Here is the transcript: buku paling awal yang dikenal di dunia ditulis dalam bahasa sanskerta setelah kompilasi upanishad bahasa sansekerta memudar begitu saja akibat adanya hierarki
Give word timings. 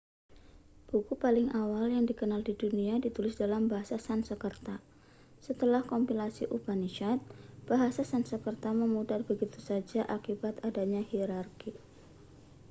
buku 0.91 1.13
paling 1.23 1.47
awal 1.61 1.85
yang 1.95 2.05
dikenal 2.09 2.41
di 2.47 2.53
dunia 2.61 2.95
ditulis 3.05 3.35
dalam 3.43 3.63
bahasa 3.71 3.95
sanskerta 4.07 4.75
setelah 5.45 5.81
kompilasi 5.91 6.43
upanishad 6.57 7.17
bahasa 7.69 8.01
sansekerta 8.11 8.69
memudar 8.81 9.21
begitu 9.29 9.57
saja 9.69 10.01
akibat 10.15 10.55
adanya 10.69 11.01
hierarki 11.09 11.71